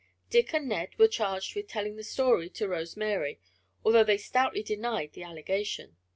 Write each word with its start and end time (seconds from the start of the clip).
"Dick" 0.31 0.51
and 0.51 0.67
"Ned" 0.67 0.97
were 0.97 1.07
charged 1.07 1.53
with 1.55 1.67
telling 1.67 1.95
the 1.95 2.01
story 2.03 2.49
to 2.49 2.67
Rose 2.67 2.97
Mary, 2.97 3.39
although 3.85 4.03
they 4.03 4.17
stoutly 4.17 4.63
denied 4.63 5.13
the 5.13 5.21
allegation. 5.21 5.95